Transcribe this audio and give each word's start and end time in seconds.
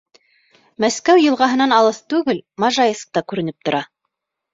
Мәскәү 0.85 1.19
йылғаһынан 1.25 1.75
алыҫ 1.79 1.99
түгел, 2.13 2.39
Можайск 2.65 3.13
та 3.19 3.23
күренеп 3.33 3.69
тора. 3.69 3.83